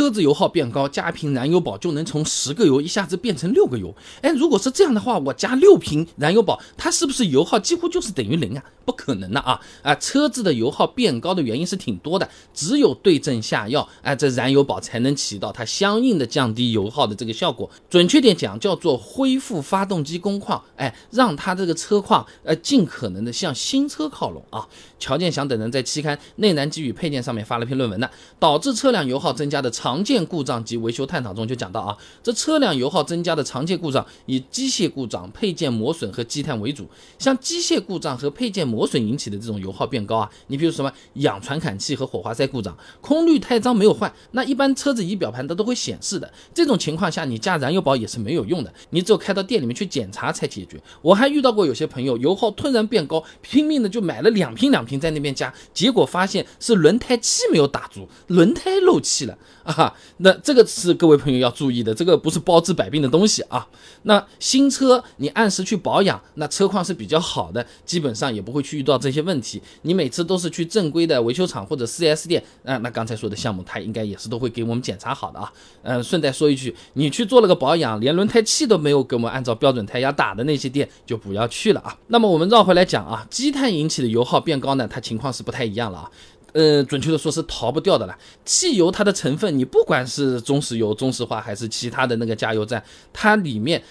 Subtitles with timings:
[0.00, 3.94] 车子油耗变高，加一瓶燃油宝就能从十个油一下子变成六个油。
[4.22, 8.64] 哎，如果是这样的话，我加六瓶燃油宝，它是不是油耗几乎就是等于零啊？
[8.86, 9.60] 不可能的啊！
[9.82, 17.70] 啊，车子的油耗变高的原因是挺多的，只有对症下药，哎，这燃油宝才能起到它相应的降低油耗的这个效果。
[17.90, 24.66] 准确点讲，叫做恢复发动机工况，哎，让它这个车况呃尽可能的向新车靠拢啊。
[24.98, 36.88] 乔建祥等人在期刊《内燃机与配件》上面发了篇论文呢，导致车辆油耗增加的常见故障及维修探讨中就讲到啊，这车辆油耗增加的常见故障以机械故障、配件磨损和积碳为主。
[37.18, 46.32] 像机械故障和配件磨损引起的这种油耗变高啊，你比如什么氧传感器和火花塞故障、空滤太脏没有换，那一般车子仪表盘它都会显示的。
[46.54, 50.80] 这种情况下，你加燃油宝也是没有用的，你只有开到店里面去检查才解决。
[51.02, 55.00] 我还遇到过有些朋友油耗突然变高，拼命的就买了两瓶两瓶。
[55.00, 59.38] 在那边加，结果发现是轮胎气没有打足，轮胎漏气了
[59.72, 59.94] 啊！
[60.18, 63.66] 那这个是各位朋友要注意的，这个不是包治百病的东西啊。
[64.02, 69.60] 那新车你按时去保养，那车况是比较好的，基本上也不会去遇到这些问题。
[69.82, 75.52] 你每次都是去正规的维修厂或者 4S 店啊，那刚才说的项目，他应该也是都会给我们检查好的啊。
[75.82, 81.96] 嗯，顺带说一句，你去做了个保养，连轮胎气都没有给我们按照标准胎压打的那些店，就不要去了啊。
[82.08, 84.88] 那么我们绕回来讲啊，积碳引起的油耗变高呢？
[84.88, 86.10] 它情况是不太一样了啊，
[86.52, 88.18] 呃，准确的说是逃不掉的了。
[88.44, 93.82] 汽油它的成分，你不管是中石油、中石化还是其他的那个加油站，它里面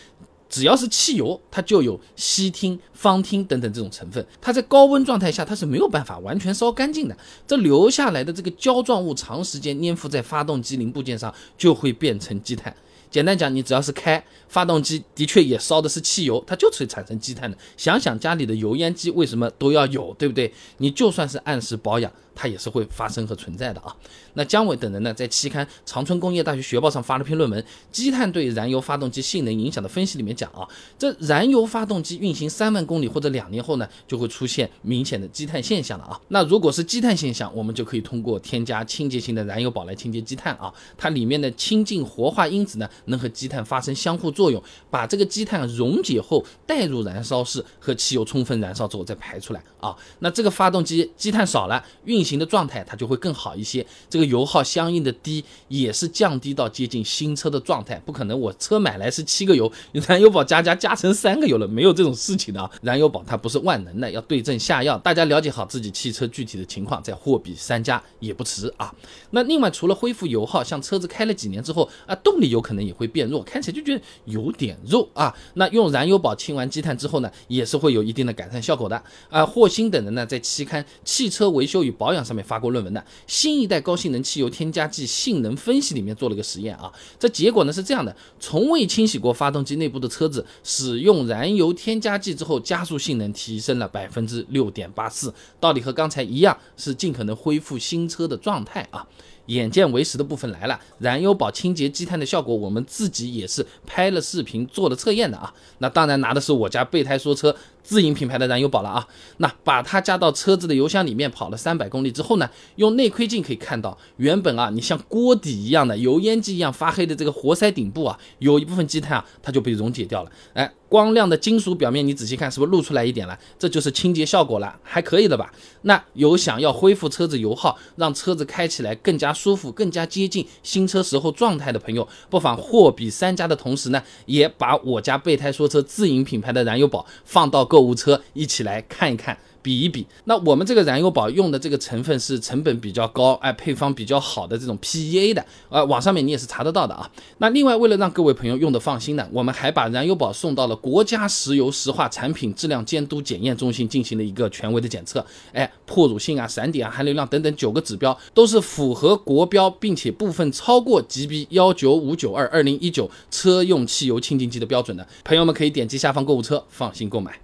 [0.50, 4.26] 只要是汽油，它就有烯烃、芳烃等等这种成分。
[4.42, 7.16] 它在高温状态下，它是没有办法完全烧干净的。
[7.48, 12.76] 这留下来的这个胶状物，长时间粘附在发动机零部件上，就会变成积碳。
[13.10, 17.58] 简单讲，你只要是开发动机，的确也烧的是汽油，它就是会产生积碳的。
[17.78, 20.54] 想想家里的油烟机为什么都要有，对不对？
[20.78, 22.12] 你就算是按时保养。
[22.42, 23.94] 它也是会发生和存在的啊。
[24.36, 30.66] 那姜伟等人呢，在期刊《长春工业大学学报》上发了篇论文《积碳对燃油发动机性能影响的分析》，里面讲啊，
[30.98, 36.18] 这燃油发动机运行三万公里或者两年后呢，就会出现明显的积碳现象了啊。
[36.30, 40.74] 那如果是积碳现象，我们就可以通过添加清洁型的燃油宝来清洁积碳啊。
[40.98, 49.96] 它里面的清净活化因子呢，能和积碳发生相互作用，把这个积碳溶解后带入燃烧室，和汽油充分燃烧之后再排出来啊。
[50.20, 58.00] 那这个发动机积碳少了，运行的状态它就会更好一些，这个油耗相应的低，也是降低到接近新车的状态。
[58.06, 59.72] 不可能我车买来是七个油，
[60.08, 62.70] 燃油宝加加加成三个油了，没有这种事情的啊。
[62.82, 64.98] 燃油宝它不是万能的，要对症下药。
[64.98, 68.94] 大家了解好自己汽车具体的情况，再货比三家也不迟啊。
[69.32, 75.36] 那另外除了恢复油耗，像车子开了几年之后啊，动力有可能也会变弱，看起来就觉得有点肉啊。
[75.56, 79.44] 那用燃油宝清完积碳之后呢，也是会有一定的改善效果的啊。
[79.44, 82.60] 霍星等人呢在期刊《汽车维修与保养》上面发。
[82.60, 99.08] 过论文的新一代高性能汽油添加剂性能分析里面做了个实验啊，这结果呢是这样的：从未清洗过发动机内部的车子，使用燃油添加剂之后，加速性能提升了百分之六点八四，道理和刚才一样，是尽可能恢复新车的状态啊。
[99.50, 105.54] 眼见为实的部分来了，燃油宝清洁积碳的效果，我们自己也是拍了视频做了测验的啊。
[105.80, 107.56] 那当然拿的是我家备胎说车
[107.90, 109.08] 自营品牌的燃油宝了啊。
[109.38, 120.32] 那把它加到车子的油箱里面跑了三百公里之后呢，用内窥镜可以看到，原本啊你像锅底一样的油烟机一样发黑的这个活塞顶部啊，有一部分积碳啊，它就被溶解掉了。
[120.54, 120.72] 哎。
[120.90, 123.38] 光亮的金属表面，你仔细看，是不是露出来一点了？
[123.60, 125.54] 这就是清洁效果了，还可以的吧？
[125.84, 139.38] 那有想要恢复车子油耗，让车子开起来更加舒服、更加接近新车时候状态的朋友，不妨货比三家的同时呢，也把我家备胎说车自营品牌的燃油宝放到购购物车，一起来看一看。
[139.62, 147.12] 比一比，那我们这个燃油宝用的这个成分是成本比较高，哎，配方比较好的这种 PEA 的，呃，网上面你也是查得到的啊。
[147.40, 165.06] 那另外，为了让各位朋友用的放心呢，我们还把燃油宝送到了国家石油石化产品质量监督检验中心进行了一个权威的检测，哎，破乳性啊、散点啊、含硫量等等九个指标都是符合国标，并且部分超过 GB 幺九五九二二零一九车用汽油清净剂的标准的。
[165.26, 167.42] 朋友们可以点击下方购物车，放心购买。